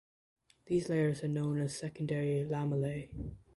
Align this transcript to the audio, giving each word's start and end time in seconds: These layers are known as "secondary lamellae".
These 0.65 0.89
layers 0.89 1.23
are 1.23 1.27
known 1.27 1.59
as 1.59 1.77
"secondary 1.77 2.43
lamellae". 2.43 3.11